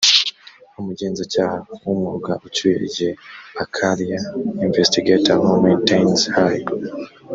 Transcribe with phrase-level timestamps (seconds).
[0.79, 3.11] umugenzacyaha w umwuga ucyuye igihe
[3.61, 4.21] a career
[4.65, 6.63] investigator who maintains high